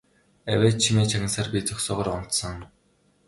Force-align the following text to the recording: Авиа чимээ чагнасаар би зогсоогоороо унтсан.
Авиа 0.51 0.71
чимээ 0.81 1.05
чагнасаар 1.11 1.47
би 1.51 1.59
зогсоогоороо 1.67 2.17
унтсан. 2.19 2.55